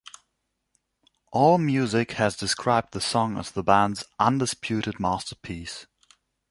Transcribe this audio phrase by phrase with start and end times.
[1.31, 5.85] AllMusic has described the song as the band's "undisputed masterpiece".